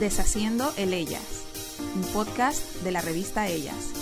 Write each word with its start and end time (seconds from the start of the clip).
Deshaciendo 0.00 0.74
el 0.76 0.92
Ellas, 0.92 1.46
un 1.94 2.02
podcast 2.12 2.62
de 2.82 2.92
la 2.92 3.00
revista 3.00 3.48
Ellas. 3.48 3.94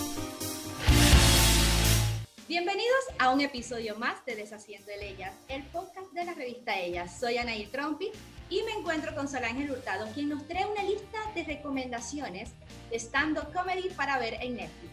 Bienvenidos 2.48 3.04
a 3.20 3.30
un 3.30 3.40
episodio 3.40 3.94
más 3.94 4.24
de 4.26 4.34
Deshaciendo 4.34 4.90
el 4.90 5.02
Ellas, 5.02 5.32
el 5.46 5.62
podcast 5.66 6.10
de 6.12 6.24
la 6.24 6.34
revista 6.34 6.76
Ellas. 6.80 7.16
Soy 7.20 7.38
Anaí 7.38 7.66
Trompi 7.66 8.10
y 8.50 8.62
me 8.64 8.72
encuentro 8.72 9.14
con 9.14 9.28
Sol 9.28 9.44
Ángel 9.44 9.70
Hurtado, 9.70 10.08
quien 10.14 10.30
nos 10.30 10.44
trae 10.48 10.66
una 10.66 10.82
lista 10.82 11.18
de 11.32 11.44
recomendaciones 11.44 12.50
de 12.90 12.96
stand-up 12.96 13.52
comedy 13.52 13.88
para 13.90 14.18
ver 14.18 14.34
en 14.40 14.56
Netflix. 14.56 14.92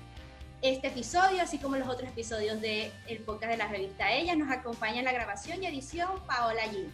Este 0.61 0.89
episodio, 0.89 1.41
así 1.41 1.57
como 1.57 1.77
los 1.77 1.89
otros 1.89 2.11
episodios 2.11 2.61
del 2.61 2.91
el 3.07 3.17
podcast 3.23 3.53
de 3.53 3.57
la 3.57 3.67
revista 3.69 4.13
Ellas, 4.13 4.37
nos 4.37 4.51
acompaña 4.51 4.99
en 4.99 5.05
la 5.05 5.13
grabación 5.13 5.63
y 5.63 5.65
edición 5.65 6.09
Paola 6.27 6.61
G. 6.65 6.87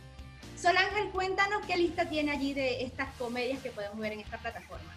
Sol 0.55 0.75
Ángel, 0.75 1.09
cuéntanos 1.11 1.65
qué 1.65 1.77
lista 1.77 2.09
tiene 2.09 2.31
allí 2.31 2.53
de 2.53 2.83
estas 2.83 3.07
comedias 3.15 3.61
que 3.61 3.69
podemos 3.69 3.97
ver 3.99 4.13
en 4.13 4.21
esta 4.21 4.37
plataforma. 4.37 4.91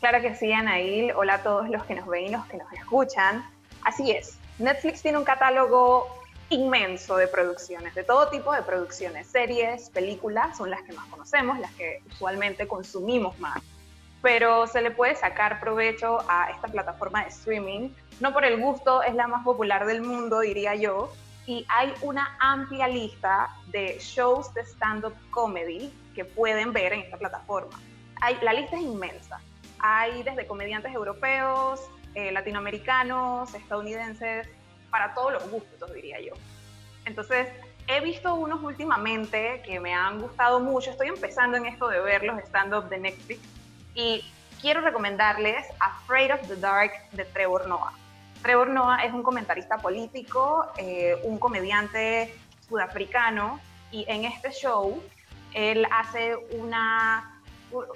Claro 0.00 0.20
que 0.22 0.34
sí, 0.34 0.52
Anaíl. 0.52 1.12
Hola 1.12 1.34
a 1.34 1.42
todos 1.42 1.68
los 1.68 1.84
que 1.84 1.94
nos 1.94 2.06
ven 2.06 2.26
y 2.26 2.30
los 2.30 2.44
que 2.46 2.56
nos 2.56 2.72
escuchan. 2.72 3.44
Así 3.82 4.10
es, 4.10 4.38
Netflix 4.58 5.02
tiene 5.02 5.18
un 5.18 5.24
catálogo 5.24 6.08
inmenso 6.50 7.16
de 7.16 7.28
producciones, 7.28 7.94
de 7.94 8.02
todo 8.02 8.28
tipo 8.28 8.52
de 8.52 8.62
producciones, 8.62 9.28
series, 9.28 9.88
películas, 9.90 10.56
son 10.56 10.70
las 10.70 10.82
que 10.82 10.92
más 10.92 11.06
conocemos, 11.06 11.58
las 11.58 11.72
que 11.72 12.02
usualmente 12.10 12.66
consumimos 12.66 13.38
más. 13.38 13.62
Pero 14.20 14.66
se 14.66 14.82
le 14.82 14.90
puede 14.90 15.14
sacar 15.14 15.60
provecho 15.60 16.18
a 16.28 16.50
esta 16.50 16.68
plataforma 16.68 17.22
de 17.22 17.30
streaming, 17.30 17.90
no 18.18 18.32
por 18.32 18.44
el 18.44 18.60
gusto, 18.60 19.02
es 19.02 19.14
la 19.14 19.28
más 19.28 19.44
popular 19.44 19.86
del 19.86 20.02
mundo, 20.02 20.40
diría 20.40 20.74
yo, 20.74 21.12
y 21.50 21.66
hay 21.68 21.92
una 22.02 22.36
amplia 22.38 22.86
lista 22.86 23.50
de 23.72 23.98
shows 23.98 24.54
de 24.54 24.60
stand-up 24.60 25.16
comedy 25.32 25.92
que 26.14 26.24
pueden 26.24 26.72
ver 26.72 26.92
en 26.92 27.00
esta 27.00 27.16
plataforma. 27.16 27.76
La 28.40 28.52
lista 28.52 28.76
es 28.76 28.82
inmensa. 28.82 29.40
Hay 29.80 30.22
desde 30.22 30.46
comediantes 30.46 30.94
europeos, 30.94 31.80
eh, 32.14 32.30
latinoamericanos, 32.30 33.52
estadounidenses, 33.52 34.48
para 34.92 35.12
todos 35.12 35.32
los 35.32 35.50
gustos, 35.50 35.92
diría 35.92 36.20
yo. 36.20 36.34
Entonces, 37.04 37.48
he 37.88 38.00
visto 38.00 38.32
unos 38.32 38.62
últimamente 38.62 39.60
que 39.66 39.80
me 39.80 39.92
han 39.92 40.20
gustado 40.20 40.60
mucho. 40.60 40.92
Estoy 40.92 41.08
empezando 41.08 41.56
en 41.56 41.66
esto 41.66 41.88
de 41.88 41.98
ver 41.98 42.22
los 42.22 42.38
stand-up 42.44 42.88
de 42.88 42.98
Netflix 42.98 43.40
y 43.96 44.24
quiero 44.60 44.82
recomendarles 44.82 45.66
Afraid 45.80 46.32
of 46.32 46.46
the 46.46 46.54
Dark 46.54 46.92
de 47.10 47.24
Trevor 47.24 47.66
Noah. 47.66 47.99
Trevor 48.42 48.70
Noah 48.70 49.04
es 49.04 49.12
un 49.12 49.22
comentarista 49.22 49.78
político, 49.78 50.72
eh, 50.78 51.16
un 51.24 51.38
comediante 51.38 52.34
sudafricano 52.66 53.60
y 53.90 54.04
en 54.08 54.24
este 54.24 54.50
show 54.50 55.02
él 55.52 55.86
hace 55.90 56.36
una 56.52 57.40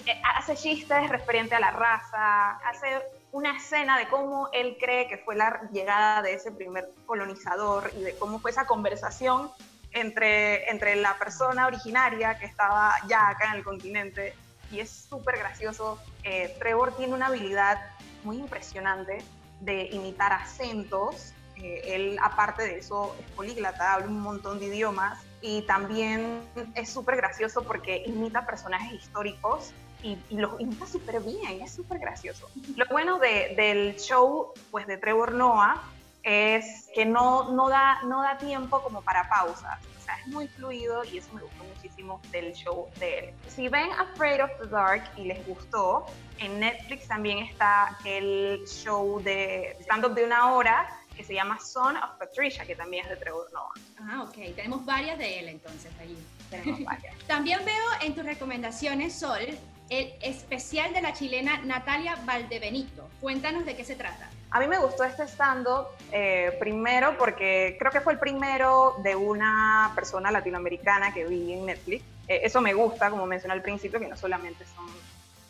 eh, 0.06 0.22
hace 0.36 0.56
chistes 0.56 1.08
referente 1.08 1.54
a 1.54 1.60
la 1.60 1.70
raza, 1.70 2.52
hace 2.68 3.00
una 3.32 3.56
escena 3.56 3.98
de 3.98 4.06
cómo 4.06 4.48
él 4.52 4.76
cree 4.78 5.08
que 5.08 5.18
fue 5.18 5.34
la 5.34 5.62
llegada 5.72 6.22
de 6.22 6.34
ese 6.34 6.52
primer 6.52 6.88
colonizador 7.06 7.90
y 7.96 8.02
de 8.02 8.14
cómo 8.16 8.38
fue 8.38 8.52
esa 8.52 8.66
conversación 8.66 9.50
entre, 9.92 10.70
entre 10.70 10.94
la 10.96 11.16
persona 11.18 11.66
originaria 11.66 12.38
que 12.38 12.46
estaba 12.46 12.94
ya 13.08 13.28
acá 13.28 13.50
en 13.50 13.54
el 13.54 13.64
continente. 13.64 14.34
Y 14.70 14.80
es 14.80 14.90
súper 14.90 15.38
gracioso. 15.38 15.98
Eh, 16.22 16.54
Trevor 16.58 16.96
tiene 16.96 17.14
una 17.14 17.26
habilidad 17.26 17.78
muy 18.22 18.38
impresionante 18.38 19.18
de 19.60 19.88
imitar 19.92 20.32
acentos. 20.32 21.32
Eh, 21.56 21.94
él, 21.94 22.18
aparte 22.22 22.62
de 22.64 22.78
eso, 22.78 23.14
es 23.18 23.30
políglota, 23.32 23.94
habla 23.94 24.06
un 24.06 24.20
montón 24.20 24.58
de 24.58 24.66
idiomas 24.66 25.20
y 25.40 25.62
también 25.62 26.40
es 26.74 26.90
súper 26.90 27.16
gracioso 27.16 27.62
porque 27.62 28.02
imita 28.06 28.46
personajes 28.46 28.92
históricos 28.92 29.72
y, 30.02 30.18
los 30.30 30.60
imita 30.60 30.86
súper 30.86 31.20
bien, 31.20 31.62
es 31.62 31.72
súper 31.72 31.98
gracioso. 31.98 32.48
Lo 32.76 32.84
bueno 32.90 33.18
de, 33.18 33.54
del 33.56 33.96
show 33.96 34.52
pues, 34.70 34.86
de 34.86 34.98
Trevor 34.98 35.32
Noah 35.32 35.82
es 36.22 36.88
que 36.94 37.04
no, 37.04 37.52
no, 37.52 37.68
da, 37.68 38.02
no 38.04 38.22
da 38.22 38.38
tiempo 38.38 38.82
como 38.82 39.02
para 39.02 39.28
pausas. 39.28 39.78
Sea, 40.04 40.16
es 40.18 40.26
muy 40.28 40.48
fluido 40.48 41.04
y 41.04 41.18
eso 41.18 41.32
me 41.32 41.42
gustó 41.42 41.64
muchísimo 41.64 42.20
del 42.30 42.52
show 42.52 42.88
de 42.98 43.18
él. 43.18 43.34
Si 43.48 43.68
ven 43.68 43.90
Afraid 43.92 44.42
of 44.42 44.50
the 44.60 44.66
Dark 44.66 45.02
y 45.16 45.24
les 45.24 45.46
gustó, 45.46 46.06
en 46.38 46.60
Netflix 46.60 47.08
también 47.08 47.38
está 47.38 47.98
el 48.04 48.64
show 48.66 49.22
de 49.22 49.76
stand-up 49.80 50.14
de 50.14 50.24
una 50.24 50.52
hora 50.52 51.00
que 51.16 51.24
se 51.24 51.34
llama 51.34 51.58
Son 51.60 51.96
of 51.96 52.10
Patricia, 52.18 52.64
que 52.66 52.74
también 52.74 53.04
es 53.04 53.10
de 53.10 53.16
Trevor 53.16 53.50
Noah. 53.52 53.72
Ah, 54.00 54.22
ok. 54.22 54.54
Tenemos 54.54 54.84
varias 54.84 55.18
de 55.18 55.38
él 55.38 55.48
entonces 55.48 55.92
allí. 56.00 56.18
Tenemos 56.50 56.82
varias. 56.84 57.16
también 57.26 57.64
veo 57.64 57.84
en 58.02 58.14
tus 58.14 58.24
recomendaciones, 58.24 59.14
Sol, 59.18 59.58
el 59.88 60.14
especial 60.22 60.92
de 60.92 61.02
la 61.02 61.12
chilena 61.12 61.58
Natalia 61.64 62.16
Valdebenito. 62.24 63.08
Cuéntanos 63.20 63.64
de 63.64 63.76
qué 63.76 63.84
se 63.84 63.96
trata. 63.96 64.30
A 64.50 64.60
mí 64.60 64.66
me 64.66 64.78
gustó 64.78 65.04
este 65.04 65.24
stand-up 65.24 65.88
eh, 66.12 66.56
primero 66.60 67.18
porque 67.18 67.76
creo 67.78 67.90
que 67.90 68.00
fue 68.00 68.12
el 68.12 68.18
primero 68.18 68.96
de 69.02 69.16
una 69.16 69.92
persona 69.94 70.30
latinoamericana 70.30 71.12
que 71.12 71.24
vi 71.24 71.52
en 71.52 71.66
Netflix. 71.66 72.04
Eh, 72.28 72.40
eso 72.44 72.60
me 72.60 72.72
gusta, 72.72 73.10
como 73.10 73.26
mencioné 73.26 73.54
al 73.54 73.62
principio, 73.62 73.98
que 73.98 74.08
no 74.08 74.16
solamente 74.16 74.64
son 74.74 74.86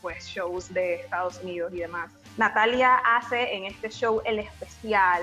pues 0.01 0.27
shows 0.27 0.73
de 0.73 0.97
Estados 0.97 1.41
Unidos 1.43 1.73
y 1.75 1.79
demás. 1.79 2.11
Natalia 2.37 2.97
hace 2.97 3.55
en 3.55 3.65
este 3.65 3.89
show 3.89 4.21
el 4.25 4.39
especial 4.39 5.23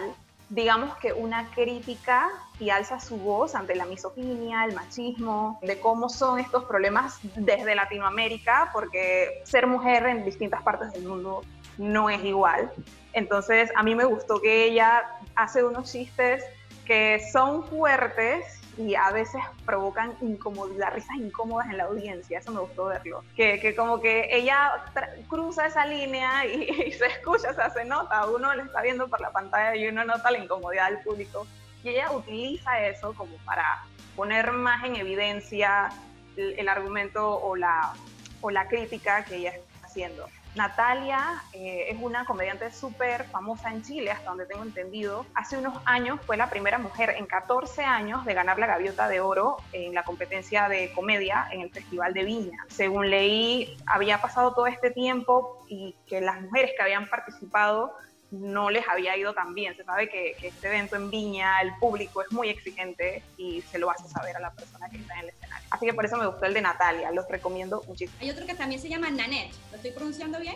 digamos 0.52 0.98
que 0.98 1.14
una 1.14 1.50
crítica 1.52 2.30
y 2.60 2.70
alza 2.70 3.00
su 3.00 3.16
voz 3.16 3.56
ante 3.56 3.74
la 3.74 3.86
misoginia, 3.86 4.66
el 4.66 4.76
machismo, 4.76 5.58
de 5.62 5.80
cómo 5.80 6.10
son 6.10 6.40
estos 6.40 6.66
problemas 6.66 7.20
desde 7.36 7.74
Latinoamérica, 7.74 8.70
porque 8.74 9.42
ser 9.46 9.66
mujer 9.66 10.06
en 10.08 10.26
distintas 10.26 10.62
partes 10.62 10.92
del 10.92 11.04
mundo 11.04 11.42
no 11.78 12.10
es 12.10 12.24
igual. 12.26 12.70
Entonces, 13.14 13.72
a 13.76 13.84
mí 13.84 13.96
me 13.96 14.04
gustó 14.04 14.42
que 14.42 14.66
ella 14.66 15.04
hace 15.36 15.64
unos 15.64 15.90
chistes 15.90 16.44
que 16.86 17.22
son 17.32 17.64
fuertes 17.64 18.61
y 18.78 18.96
a 18.96 19.12
veces 19.12 19.42
provocan 19.66 20.16
incomodidad, 20.22 20.94
risas 20.94 21.18
incómodas 21.18 21.70
en 21.70 21.78
la 21.78 21.86
audiencia, 21.86 22.40
eso 22.40 22.52
me 22.52 22.62
gustó 22.62 22.86
verlo, 22.86 23.24
que, 23.36 23.60
que 23.60 23.76
como 23.76 24.00
que 24.00 24.30
ella 24.32 24.86
cruza 25.28 25.68
esa 25.68 25.86
línea 25.86 26.46
y, 26.46 26.92
se 26.92 27.06
escucha, 27.08 27.52
o 27.52 27.54
sea, 27.54 27.70
se 27.70 27.86
nota, 27.86 28.26
uno 28.28 28.54
lo 28.54 28.64
está 28.64 28.82
viendo 28.82 29.08
por 29.08 29.22
la 29.22 29.32
pantalla 29.32 29.76
y 29.76 29.88
uno 29.88 30.06
nota 30.06 30.32
la 30.32 30.40
incomodidad 30.40 30.90
del 30.90 31.00
público, 31.00 31.46
y 31.84 31.90
ella 31.90 32.12
utiliza 32.12 32.80
eso 32.86 33.14
como 33.14 33.36
para 33.46 33.84
poner 34.16 34.52
más 34.52 34.84
en 34.86 34.96
evidencia 34.96 35.90
el, 36.38 36.58
el 36.60 36.70
argumento 36.70 37.40
o 37.42 37.56
la, 37.56 37.94
o 38.42 38.52
la 38.52 38.68
crítica 38.68 39.26
que 39.26 39.38
ella 39.38 39.52
está 39.52 39.88
haciendo. 39.88 40.28
Natalia 40.56 41.42
eh, 41.54 41.86
es 41.90 41.98
una 42.02 42.26
comediante 42.26 42.72
súper 42.72 43.26
famosa 43.26 43.72
en 43.72 43.84
Chile, 43.84 44.12
hasta 44.12 44.30
donde 44.30 44.46
tengo 44.46 44.64
entendido. 44.64 45.26
Hace 45.34 45.58
unos 45.58 45.82
años 45.86 46.20
fue 46.26 46.36
la 46.36 46.50
primera 46.50 46.78
mujer 46.78 47.16
en 47.18 47.26
14 47.26 47.84
años 47.84 48.26
de 48.26 48.34
ganar 48.34 48.60
la 48.60 48.68
gaviota 48.68 49.08
de 49.08 49.22
oro 49.22 49.58
en 49.72 49.94
la 49.94 50.04
competencia 50.04 50.68
de 50.68 50.92
comedia 50.94 51.48
en 51.52 51.62
el 51.62 51.72
Festival 51.72 52.14
de 52.14 52.26
Viña. 52.26 52.66
Según 52.68 53.10
leí, 53.10 53.78
había 53.86 54.20
pasado 54.22 54.54
todo 54.54 54.68
este 54.68 54.92
tiempo 54.92 55.66
y 55.70 55.96
que 56.06 56.20
las 56.20 56.42
mujeres 56.42 56.72
que 56.76 56.84
habían 56.84 57.08
participado 57.08 57.94
no 58.32 58.70
les 58.70 58.88
había 58.88 59.16
ido 59.18 59.34
tan 59.34 59.54
bien. 59.54 59.76
Se 59.76 59.84
sabe 59.84 60.10
que, 60.10 60.36
este 60.42 60.68
evento 60.68 60.96
en 60.96 61.10
Viña, 61.10 61.62
el 61.62 61.74
público 61.76 62.22
es 62.22 62.32
muy 62.32 62.50
exigente 62.50 63.24
y 63.38 63.62
se 63.62 63.78
lo 63.78 63.92
hace 63.92 64.08
saber 64.08 64.36
a 64.38 64.40
la 64.40 64.52
persona 64.52 64.90
que 64.90 64.98
está 64.98 65.16
en 65.16 65.20
el 65.22 65.30
escenario. 65.30 65.68
Así 65.70 65.86
que 65.86 65.94
por 65.94 66.06
eso 66.06 66.18
me 66.18 66.26
gustó 66.28 66.46
el 66.46 66.54
de 66.54 66.62
Natalia, 66.62 67.12
los 67.12 67.28
recomiendo 67.28 67.84
muchísimo. 67.88 68.18
Hay 68.22 68.30
otro 68.30 68.46
que 68.46 68.56
también 68.56 68.82
se 68.82 68.90
llama 68.90 69.10
Nanette, 69.10 69.54
¿lo 69.70 69.76
estoy 69.76 69.92
pronunciando 69.92 70.40
bien? 70.40 70.56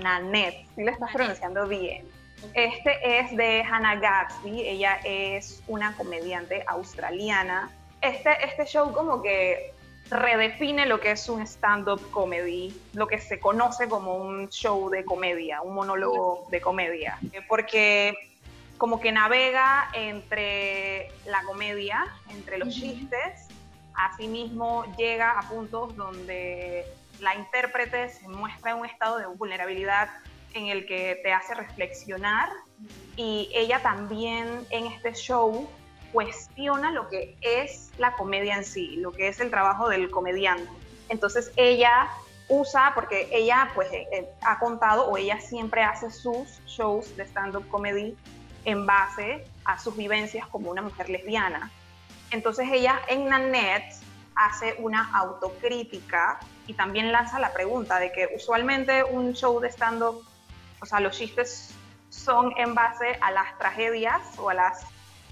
Nanette, 0.00 0.66
sí 0.74 0.84
lo 0.84 0.90
estás 0.90 1.12
pronunciando 1.12 1.66
bien. 1.66 2.06
Este 2.54 3.18
es 3.18 3.36
de 3.36 3.62
Hannah 3.62 3.96
Gatsby, 3.96 4.68
ella 4.68 5.00
es 5.04 5.62
una 5.66 5.96
comediante 5.96 6.64
australiana. 6.66 7.70
Este, 8.00 8.30
este 8.44 8.66
show 8.66 8.92
como 8.92 9.22
que 9.22 9.72
redefine 10.10 10.86
lo 10.86 11.00
que 11.00 11.12
es 11.12 11.28
un 11.28 11.42
stand-up 11.42 12.00
comedy, 12.10 12.74
lo 12.92 13.06
que 13.06 13.18
se 13.18 13.40
conoce 13.40 13.88
como 13.88 14.16
un 14.16 14.48
show 14.48 14.88
de 14.88 15.04
comedia, 15.04 15.62
un 15.62 15.74
monólogo 15.74 16.46
de 16.50 16.60
comedia, 16.60 17.18
eh, 17.32 17.40
porque 17.48 18.14
como 18.78 19.00
que 19.00 19.10
navega 19.10 19.90
entre 19.94 21.08
la 21.26 21.42
comedia, 21.44 22.06
entre 22.30 22.58
los 22.58 22.74
chistes, 22.74 23.48
asimismo 23.94 24.84
llega 24.96 25.38
a 25.38 25.48
puntos 25.48 25.96
donde 25.96 26.84
la 27.20 27.34
intérprete 27.34 28.10
se 28.10 28.28
muestra 28.28 28.72
en 28.72 28.78
un 28.78 28.86
estado 28.86 29.18
de 29.18 29.26
vulnerabilidad 29.26 30.10
en 30.52 30.66
el 30.68 30.86
que 30.86 31.18
te 31.22 31.32
hace 31.32 31.54
reflexionar. 31.54 32.50
Y 33.16 33.50
ella 33.54 33.80
también 33.82 34.66
en 34.70 34.86
este 34.86 35.14
show 35.14 35.68
cuestiona 36.12 36.90
lo 36.90 37.08
que 37.08 37.36
es 37.40 37.90
la 37.98 38.12
comedia 38.12 38.56
en 38.56 38.64
sí, 38.64 38.96
lo 38.96 39.12
que 39.12 39.28
es 39.28 39.40
el 39.40 39.50
trabajo 39.50 39.88
del 39.88 40.10
comediante. 40.10 40.70
Entonces 41.08 41.52
ella 41.56 42.08
usa, 42.48 42.92
porque 42.94 43.28
ella 43.32 43.70
pues 43.74 43.92
eh, 43.92 44.06
eh, 44.12 44.28
ha 44.42 44.58
contado 44.58 45.08
o 45.08 45.16
ella 45.16 45.40
siempre 45.40 45.82
hace 45.82 46.10
sus 46.10 46.60
shows 46.66 47.16
de 47.16 47.24
stand-up 47.24 47.68
comedy 47.68 48.16
en 48.64 48.86
base 48.86 49.44
a 49.64 49.78
sus 49.78 49.96
vivencias 49.96 50.46
como 50.48 50.70
una 50.70 50.82
mujer 50.82 51.08
lesbiana. 51.08 51.70
Entonces 52.30 52.68
ella 52.70 53.00
en 53.08 53.28
Nanette 53.28 53.94
hace 54.34 54.76
una 54.78 55.10
autocrítica 55.16 56.38
y 56.66 56.74
también 56.74 57.12
lanza 57.12 57.38
la 57.38 57.52
pregunta 57.52 57.98
de 57.98 58.12
que 58.12 58.28
usualmente 58.34 59.04
un 59.04 59.32
show 59.34 59.60
de 59.60 59.68
stand-up, 59.70 60.24
o 60.80 60.86
sea, 60.86 61.00
los 61.00 61.16
chistes 61.16 61.74
son 62.10 62.52
en 62.56 62.74
base 62.74 63.18
a 63.20 63.30
las 63.30 63.56
tragedias 63.58 64.20
o 64.38 64.50
a 64.50 64.54
las 64.54 64.84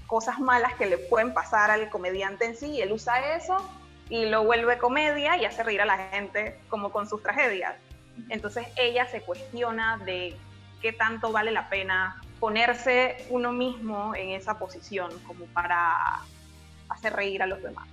cosas 0.07 0.39
malas 0.39 0.73
que 0.75 0.85
le 0.85 0.97
pueden 0.97 1.33
pasar 1.33 1.71
al 1.71 1.89
comediante 1.89 2.45
en 2.45 2.55
sí, 2.55 2.67
y 2.67 2.81
él 2.81 2.91
usa 2.91 3.35
eso 3.35 3.57
y 4.09 4.25
lo 4.25 4.43
vuelve 4.43 4.77
comedia 4.77 5.37
y 5.37 5.45
hace 5.45 5.63
reír 5.63 5.81
a 5.81 5.85
la 5.85 5.97
gente 6.09 6.59
como 6.69 6.91
con 6.91 7.09
sus 7.09 7.23
tragedias. 7.23 7.75
Entonces 8.29 8.67
ella 8.77 9.07
se 9.07 9.21
cuestiona 9.21 9.97
de 9.97 10.35
qué 10.81 10.93
tanto 10.93 11.31
vale 11.31 11.51
la 11.51 11.69
pena 11.69 12.21
ponerse 12.39 13.25
uno 13.29 13.51
mismo 13.51 14.13
en 14.15 14.29
esa 14.29 14.59
posición 14.59 15.11
como 15.25 15.45
para 15.45 16.21
hacer 16.89 17.13
reír 17.13 17.41
a 17.41 17.47
los 17.47 17.61
demás. 17.61 17.87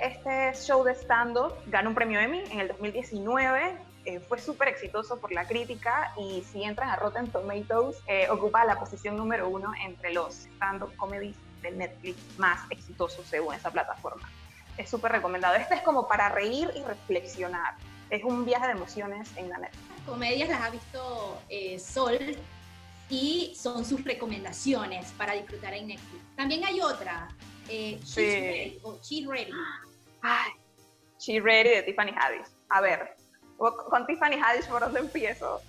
Este 0.00 0.52
show 0.54 0.84
de 0.84 0.94
stand-up 0.94 1.54
ganó 1.66 1.90
un 1.90 1.94
premio 1.94 2.20
Emmy 2.20 2.42
en 2.50 2.60
el 2.60 2.68
2019. 2.68 3.78
Eh, 4.06 4.20
fue 4.20 4.38
súper 4.38 4.68
exitoso 4.68 5.18
por 5.18 5.32
la 5.32 5.46
crítica 5.46 6.12
y 6.18 6.42
si 6.42 6.62
entran 6.62 6.90
a 6.90 6.96
Rotten 6.96 7.28
Tomatoes, 7.28 7.96
eh, 8.06 8.28
ocupa 8.28 8.64
la 8.66 8.78
posición 8.78 9.16
número 9.16 9.48
uno 9.48 9.72
entre 9.82 10.12
los 10.12 10.34
stand-up 10.34 10.94
comedies 10.96 11.36
de 11.64 11.72
Netflix 11.72 12.16
más 12.38 12.60
exitosos 12.70 13.26
según 13.26 13.54
esa 13.54 13.70
plataforma. 13.70 14.28
Es 14.76 14.90
súper 14.90 15.12
recomendado. 15.12 15.54
Este 15.56 15.74
es 15.74 15.82
como 15.82 16.06
para 16.06 16.28
reír 16.28 16.70
y 16.76 16.82
reflexionar. 16.82 17.74
Es 18.10 18.22
un 18.22 18.44
viaje 18.44 18.66
de 18.66 18.72
emociones 18.72 19.28
en 19.36 19.48
la 19.48 19.58
Netflix. 19.58 19.84
Comedias 20.06 20.48
las 20.48 20.60
ha 20.60 20.70
visto 20.70 21.40
eh, 21.48 21.78
Sol 21.78 22.36
y 23.08 23.54
son 23.56 23.84
sus 23.84 24.04
recomendaciones 24.04 25.12
para 25.12 25.32
disfrutar 25.34 25.74
en 25.74 25.88
Netflix. 25.88 26.22
También 26.36 26.64
hay 26.64 26.80
otra, 26.80 27.28
eh, 27.68 28.00
Ready, 28.14 28.80
o 28.82 28.98
She's 29.02 29.26
Ready. 29.26 29.52
Ay, 30.22 30.52
She's 31.18 31.42
Ready 31.42 31.70
de 31.70 31.82
Tiffany 31.82 32.12
Haddish. 32.14 32.48
A 32.68 32.80
ver, 32.80 33.16
con 33.56 34.06
Tiffany 34.06 34.40
Haddish, 34.40 34.66
¿por 34.66 34.80
dónde 34.80 35.00
empiezo? 35.00 35.60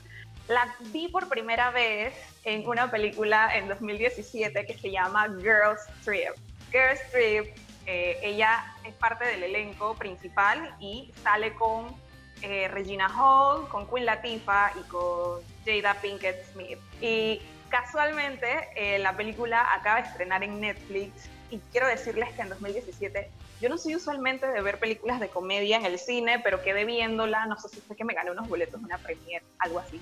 La 0.48 0.76
vi 0.92 1.08
por 1.08 1.28
primera 1.28 1.72
vez 1.72 2.14
en 2.44 2.68
una 2.68 2.92
película 2.92 3.50
en 3.56 3.68
2017 3.68 4.66
que 4.66 4.78
se 4.78 4.92
llama 4.92 5.28
Girls 5.40 5.82
Trip. 6.04 6.36
Girls 6.72 7.00
Trip, 7.12 7.56
eh, 7.88 8.20
ella 8.22 8.76
es 8.84 8.94
parte 8.94 9.26
del 9.26 9.42
elenco 9.42 9.96
principal 9.96 10.76
y 10.80 11.12
sale 11.24 11.54
con 11.56 11.96
eh, 12.44 12.68
Regina 12.68 13.08
Hall, 13.08 13.68
con 13.70 13.88
Queen 13.88 14.06
Latifah 14.06 14.74
y 14.80 14.84
con 14.88 15.42
Jada 15.66 15.96
Pinkett 16.00 16.46
Smith. 16.52 16.78
Y 17.02 17.42
casualmente 17.70 18.70
eh, 18.76 19.00
la 19.00 19.18
película 19.18 19.74
acaba 19.74 20.02
de 20.04 20.08
estrenar 20.10 20.44
en 20.44 20.62
Netflix 20.62 21.28
y 21.50 21.58
quiero 21.72 21.88
decirles 21.88 22.32
que 22.34 22.44
en 22.44 22.50
2017 22.50 23.32
yo 23.62 23.70
no 23.70 23.80
soy 23.80 23.96
usualmente 23.96 24.46
de 24.46 24.62
ver 24.62 24.78
películas 24.78 25.20
de 25.20 25.30
comedia 25.30 25.78
en 25.78 25.86
el 25.86 25.98
cine, 25.98 26.40
pero 26.44 26.62
quedé 26.62 26.86
viéndola, 26.86 27.48
no 27.48 27.58
sé 27.58 27.70
si 27.70 27.82
fue 27.82 27.96
que 27.96 28.04
me 28.04 28.14
gané 28.14 28.30
unos 28.30 28.48
boletos 28.48 28.80
una 28.80 29.00
premiere, 29.00 29.44
algo 29.58 29.80
así. 29.80 30.00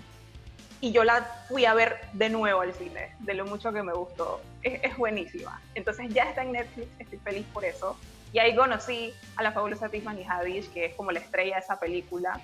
Y 0.83 0.91
yo 0.91 1.05
la 1.05 1.23
fui 1.47 1.63
a 1.63 1.73
ver 1.73 2.01
de 2.11 2.29
nuevo 2.29 2.59
al 2.59 2.73
cine, 2.73 3.15
de 3.19 3.35
lo 3.35 3.45
mucho 3.45 3.71
que 3.71 3.81
me 3.81 3.93
gustó. 3.93 4.41
Es, 4.63 4.83
es 4.83 4.97
buenísima. 4.97 5.61
Entonces 5.75 6.13
ya 6.13 6.23
está 6.23 6.41
en 6.43 6.51
Netflix, 6.51 6.89
estoy 6.99 7.19
feliz 7.19 7.45
por 7.53 7.63
eso. 7.63 7.97
Y 8.33 8.39
ahí 8.39 8.53
conocí 8.53 9.13
a 9.37 9.43
la 9.43 9.53
fabulosa 9.53 9.87
Tiffany 9.87 10.25
Haddish, 10.27 10.69
que 10.73 10.87
es 10.87 10.95
como 10.95 11.13
la 11.13 11.21
estrella 11.21 11.55
de 11.55 11.61
esa 11.61 11.79
película. 11.79 12.37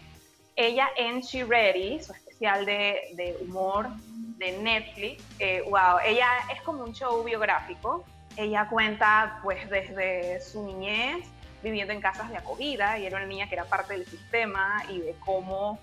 Ella 0.56 0.88
en 0.96 1.20
She 1.20 1.44
Ready, 1.44 2.02
su 2.02 2.14
especial 2.14 2.66
de, 2.66 3.10
de 3.16 3.38
humor 3.42 3.90
de 4.38 4.54
Netflix, 4.54 5.22
eh, 5.40 5.62
wow, 5.66 5.98
ella 6.06 6.30
es 6.56 6.62
como 6.62 6.86
un 6.86 6.94
show 6.94 7.22
biográfico. 7.26 8.06
Ella 8.38 8.70
cuenta 8.70 9.42
pues 9.44 9.70
desde 9.70 10.40
su 10.40 10.66
niñez, 10.66 11.28
viviendo 11.62 11.92
en 11.92 12.00
casas 12.00 12.30
de 12.30 12.38
acogida, 12.38 12.98
y 13.00 13.06
era 13.06 13.18
una 13.18 13.26
niña 13.26 13.50
que 13.50 13.56
era 13.56 13.66
parte 13.66 13.96
del 13.96 14.06
sistema, 14.06 14.82
y 14.88 15.00
de 15.00 15.14
cómo 15.26 15.78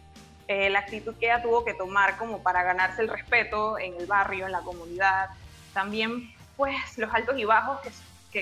eh, 0.48 0.70
la 0.70 0.80
actitud 0.80 1.14
que 1.16 1.26
ella 1.26 1.42
tuvo 1.42 1.64
que 1.64 1.74
tomar 1.74 2.16
como 2.16 2.42
para 2.42 2.62
ganarse 2.62 3.02
el 3.02 3.08
respeto 3.08 3.78
en 3.78 3.94
el 3.96 4.06
barrio, 4.06 4.46
en 4.46 4.52
la 4.52 4.60
comunidad. 4.60 5.30
También 5.72 6.32
pues 6.56 6.76
los 6.96 7.12
altos 7.12 7.38
y 7.38 7.44
bajos 7.44 7.80
que 7.80 7.90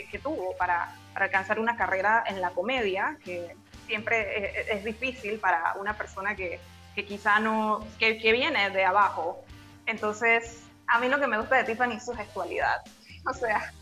que, 0.02 0.18
tuvo 0.18 0.56
para, 0.56 0.94
para, 1.12 1.26
alcanzar 1.26 1.58
una 1.58 1.76
carrera 1.76 2.24
en 2.26 2.40
la 2.40 2.50
comedia, 2.50 3.18
que 3.24 3.54
siempre 3.86 4.76
es, 4.76 4.84
difícil 4.84 5.38
para 5.38 5.74
una 5.78 5.96
persona 5.96 6.34
que, 6.34 6.58
que 6.94 7.04
quizá 7.04 7.38
no, 7.38 7.86
que, 7.98 8.18
que, 8.18 8.32
viene 8.32 8.70
de 8.70 8.84
abajo. 8.84 9.44
Entonces, 9.86 10.62
a 10.86 10.98
mí 10.98 11.08
lo 11.08 11.20
que 11.20 11.26
me 11.26 11.38
gusta 11.38 11.56
de 11.56 11.64
Tiffany 11.64 11.94
es 11.94 12.04
su 12.04 12.14
gestualidad. 12.14 12.82
O 13.26 13.32
sea, 13.32 13.72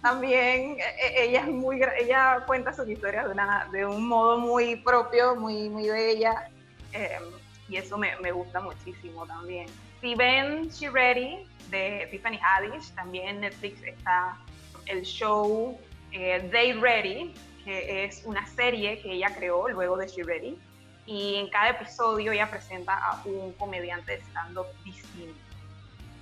también 0.00 0.76
e, 0.78 0.84
e, 1.00 1.24
ella 1.24 1.40
es 1.40 1.48
muy, 1.48 1.82
ella 1.98 2.44
cuenta 2.46 2.72
sus 2.72 2.88
historias 2.88 3.24
de, 3.24 3.32
una, 3.32 3.68
de 3.72 3.84
un 3.84 4.06
modo 4.06 4.38
muy 4.38 4.76
propio, 4.76 5.34
muy, 5.34 5.68
muy 5.68 5.88
de 5.88 6.12
ella. 6.12 6.48
Em, 6.92 7.24
y 7.72 7.78
eso 7.78 7.96
me, 7.96 8.14
me, 8.20 8.32
gusta 8.32 8.60
muchísimo 8.60 9.26
también. 9.26 9.66
Si 10.02 10.14
ven 10.14 10.68
She 10.68 10.90
Ready 10.90 11.46
de 11.70 12.06
Tiffany 12.10 12.38
Haddish, 12.38 12.92
también 12.94 13.28
en 13.28 13.40
Netflix 13.40 13.82
está 13.82 14.36
el 14.84 15.02
show 15.02 15.78
eh, 16.12 16.46
They 16.52 16.74
Ready, 16.74 17.32
que 17.64 18.04
es 18.04 18.24
una 18.26 18.46
serie 18.46 19.00
que 19.00 19.12
ella 19.12 19.34
creó 19.34 19.68
luego 19.68 19.96
de 19.96 20.06
She 20.06 20.22
Ready. 20.22 20.58
Y 21.06 21.36
en 21.36 21.48
cada 21.48 21.70
episodio 21.70 22.32
ella 22.32 22.50
presenta 22.50 22.98
a 22.98 23.22
un 23.24 23.54
comediante 23.54 24.18
de 24.18 24.22
stand-up 24.22 24.66
distinto. 24.84 25.40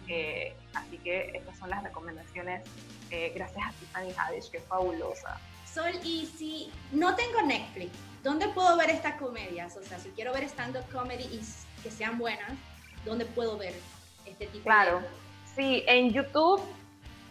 Eh, 0.06 0.54
así 0.74 0.98
que 0.98 1.32
estas 1.34 1.58
son 1.58 1.70
las 1.70 1.82
recomendaciones 1.82 2.62
eh, 3.10 3.32
gracias 3.34 3.66
a 3.66 3.72
Tiffany 3.72 4.12
Haddish, 4.16 4.50
que 4.52 4.58
es 4.58 4.64
fabulosa. 4.64 5.40
Sol, 5.72 5.92
y 6.02 6.26
si 6.26 6.72
no 6.90 7.14
tengo 7.14 7.42
Netflix, 7.42 7.92
¿dónde 8.24 8.48
puedo 8.48 8.76
ver 8.76 8.90
estas 8.90 9.14
comedias? 9.14 9.76
O 9.76 9.82
sea, 9.82 9.98
si 9.98 10.08
quiero 10.10 10.32
ver 10.32 10.44
stand-up 10.44 10.84
comedy 10.92 11.24
y 11.24 11.40
que 11.82 11.90
sean 11.90 12.18
buenas, 12.18 12.52
¿dónde 13.04 13.24
puedo 13.24 13.56
ver 13.56 13.74
este 14.26 14.46
tipo 14.46 14.64
claro. 14.64 14.96
de...? 14.96 15.06
Claro, 15.06 15.16
sí, 15.54 15.84
en 15.86 16.12
YouTube 16.12 16.60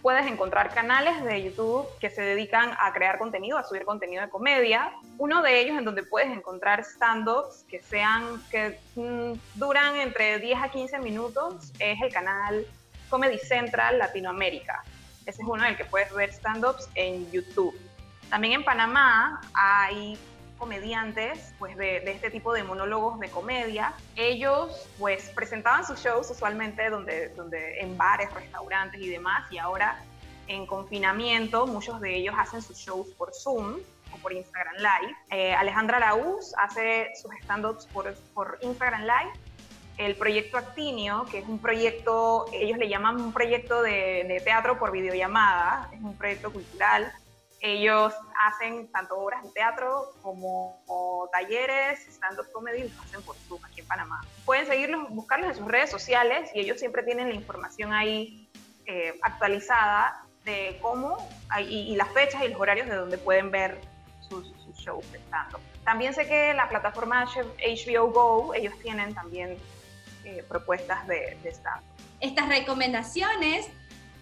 puedes 0.01 0.25
encontrar 0.25 0.73
canales 0.73 1.21
de 1.23 1.43
YouTube 1.43 1.85
que 1.99 2.09
se 2.09 2.21
dedican 2.21 2.71
a 2.79 2.93
crear 2.93 3.17
contenido, 3.17 3.57
a 3.57 3.63
subir 3.63 3.83
contenido 3.83 4.21
de 4.23 4.29
comedia. 4.29 4.93
Uno 5.17 5.41
de 5.41 5.59
ellos 5.59 5.77
en 5.77 5.83
donde 5.83 6.03
puedes 6.03 6.29
encontrar 6.29 6.85
stand-ups 6.85 7.65
que 7.69 7.81
sean, 7.81 8.41
que 8.49 8.79
mm, 8.95 9.33
duran 9.55 9.97
entre 9.97 10.39
10 10.39 10.63
a 10.63 10.69
15 10.69 10.99
minutos, 10.99 11.73
es 11.79 12.01
el 12.01 12.13
canal 12.13 12.65
Comedy 13.09 13.37
Central 13.37 13.97
Latinoamérica. 13.99 14.83
Ese 15.25 15.41
es 15.41 15.47
uno 15.47 15.63
en 15.65 15.71
el 15.71 15.77
que 15.77 15.85
puedes 15.85 16.13
ver 16.13 16.29
stand-ups 16.29 16.89
en 16.95 17.29
YouTube. 17.31 17.75
También 18.29 18.53
en 18.53 18.63
Panamá 18.63 19.41
hay 19.53 20.17
comediantes 20.59 21.53
pues 21.57 21.75
de, 21.77 21.97
este 22.11 22.29
tipo 22.29 22.53
de 22.53 22.63
monólogos 22.63 23.19
de 23.19 23.29
comedia. 23.29 23.93
Ellos 24.15 24.87
pues 24.99 25.29
presentaban 25.29 25.85
sus 25.85 25.99
shows 25.99 26.29
usualmente 26.29 26.89
donde, 26.89 27.29
donde 27.29 27.79
en 27.79 27.97
bares, 27.97 28.31
restaurantes 28.33 29.01
y 29.01 29.09
demás 29.09 29.51
y 29.51 29.57
ahora 29.57 30.03
en 30.47 30.67
confinamiento 30.67 31.65
muchos 31.65 32.01
de 32.01 32.17
ellos 32.17 32.35
hacen 32.37 32.61
sus 32.61 32.77
shows 32.77 33.07
por 33.13 33.33
Zoom 33.33 33.77
o 34.11 34.17
por 34.17 34.33
Instagram 34.33 34.75
Live. 34.77 35.15
Eh, 35.31 35.53
Alejandra 35.53 35.99
Laúz 35.99 36.53
hace 36.57 37.09
sus 37.19 37.31
stand-ups 37.41 37.87
por, 37.87 38.13
por 38.33 38.59
Instagram 38.61 39.01
Live. 39.01 39.31
El 39.97 40.15
proyecto 40.15 40.57
Actinio, 40.57 41.25
que 41.29 41.39
es 41.39 41.47
un 41.47 41.59
proyecto, 41.59 42.45
ellos 42.53 42.77
le 42.77 42.87
llaman 42.87 43.19
un 43.19 43.33
proyecto 43.33 43.81
de, 43.81 44.23
de 44.27 44.41
teatro 44.41 44.79
por 44.79 44.91
videollamada, 44.91 45.89
es 45.93 46.01
un 46.01 46.15
proyecto 46.15 46.53
cultural 46.53 47.11
ellos 47.61 48.13
hacen 48.39 48.89
tanto 48.91 49.17
obras 49.17 49.43
de 49.43 49.49
teatro 49.51 50.13
como 50.21 50.81
talleres, 51.31 51.99
stand-up 52.07 52.51
comedy, 52.51 52.83
los 52.83 52.99
hacen 52.99 53.21
por 53.23 53.35
Zoom 53.47 53.63
aquí 53.65 53.81
en 53.81 53.87
Panamá. 53.87 54.21
Pueden 54.45 54.65
seguirlos, 54.65 55.09
buscarlos 55.09 55.49
en 55.49 55.55
sus 55.55 55.67
redes 55.67 55.89
sociales 55.89 56.49
y 56.53 56.61
ellos 56.61 56.79
siempre 56.79 57.03
tienen 57.03 57.29
la 57.29 57.35
información 57.35 57.93
ahí 57.93 58.49
eh, 58.85 59.13
actualizada 59.21 60.23
de 60.45 60.79
cómo 60.81 61.17
y, 61.59 61.95
las 61.95 62.09
fechas 62.09 62.43
y 62.43 62.47
los 62.47 62.59
horarios 62.59 62.87
de 62.87 62.95
donde 62.95 63.17
pueden 63.17 63.51
ver 63.51 63.79
sus, 64.27 64.53
shows 64.77 65.11
de 65.11 65.17
stand-up. 65.17 65.59
También 65.83 66.13
sé 66.13 66.25
que 66.25 66.53
la 66.53 66.69
plataforma 66.69 67.25
HBO 67.25 68.11
Go, 68.11 68.53
ellos 68.53 68.73
tienen 68.81 69.13
también 69.13 69.57
eh, 70.23 70.45
propuestas 70.47 71.05
de, 71.05 71.37
de 71.43 71.49
stand-up. 71.49 71.83
Estas 72.21 72.47
recomendaciones 72.47 73.69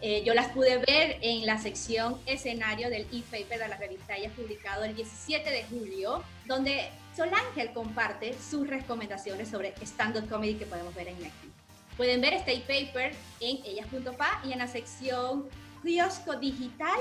eh, 0.02 0.24
yo 0.24 0.34
las 0.34 0.50
pude 0.50 0.78
ver 0.78 1.18
en 1.22 1.46
la 1.46 1.58
sección 1.58 2.20
escenario 2.26 2.90
del 2.90 3.08
e-paper 3.12 3.60
de 3.60 3.68
la 3.68 3.78
revista 3.78 4.16
Ella, 4.16 4.30
publicado 4.36 4.84
el 4.84 4.96
17 4.96 5.50
de 5.50 5.64
julio, 5.64 6.24
donde 6.46 6.90
Sol 7.16 7.30
Ángel 7.34 7.74
comparte 7.74 8.36
sus 8.40 8.68
recomendaciones 8.68 9.50
sobre 9.50 9.74
stand-up 9.82 10.30
comedy 10.30 10.56
que 10.56 10.68
podemos 10.68 10.94
ver 10.94 11.08
en 11.08 11.20
Netflix. 11.20 11.54
Pueden 11.96 12.22
ver 12.22 12.34
este 12.34 12.54
e-paper 12.54 13.16
en 13.40 13.58
ellas.pa 13.66 14.42
y 14.46 14.52
en 14.52 14.60
la 14.60 14.68
sección 14.68 15.50
kiosco 15.84 16.36
digital 16.36 17.00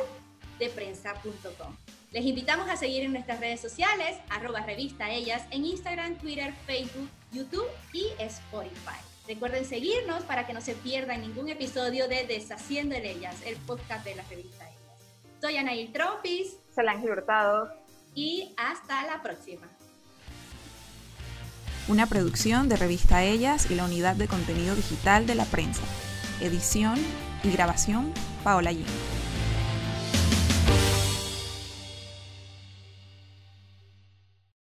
de 0.58 0.70
prensa.com. 0.70 1.76
Les 2.12 2.24
invitamos 2.24 2.70
a 2.70 2.76
seguir 2.76 3.04
en 3.04 3.12
nuestras 3.12 3.40
redes 3.40 3.60
sociales, 3.60 4.16
arroba 4.30 4.60
revista 4.60 5.10
ellas, 5.10 5.42
en 5.50 5.66
Instagram, 5.66 6.16
Twitter, 6.16 6.54
Facebook, 6.66 7.10
YouTube 7.30 7.68
y 7.92 8.06
Spotify. 8.18 9.15
Recuerden 9.26 9.64
seguirnos 9.64 10.22
para 10.22 10.46
que 10.46 10.52
no 10.52 10.60
se 10.60 10.74
pierdan 10.74 11.20
ningún 11.20 11.48
episodio 11.48 12.06
de 12.06 12.26
Deshaciendo 12.26 12.94
el 12.94 13.04
Ellas, 13.04 13.34
el 13.44 13.56
podcast 13.56 14.04
de 14.04 14.14
la 14.14 14.22
revista 14.30 14.64
Ellas. 14.64 15.40
Soy 15.40 15.56
Anail 15.56 15.92
Tropis. 15.92 16.56
Solange 16.72 17.10
Hurtado. 17.10 17.72
Y 18.14 18.54
hasta 18.56 19.04
la 19.06 19.22
próxima. 19.22 19.66
Una 21.88 22.06
producción 22.06 22.68
de 22.68 22.76
Revista 22.76 23.24
Ellas 23.24 23.70
y 23.70 23.74
la 23.74 23.84
unidad 23.84 24.14
de 24.14 24.28
contenido 24.28 24.76
digital 24.76 25.26
de 25.26 25.34
la 25.34 25.44
prensa. 25.44 25.82
Edición 26.40 26.96
y 27.42 27.50
grabación, 27.50 28.12
Paola 28.44 28.72
G. 28.72 28.84